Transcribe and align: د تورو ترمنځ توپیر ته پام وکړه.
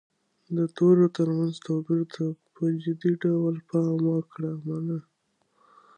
د 0.55 0.59
تورو 0.77 1.05
ترمنځ 1.17 1.53
توپیر 1.65 2.01
ته 3.21 3.33
پام 3.69 3.99
وکړه. 4.13 4.51